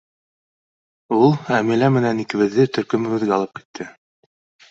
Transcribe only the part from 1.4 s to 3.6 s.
Әмилә менән икебеҙҙе төркөмөбөҙгә алып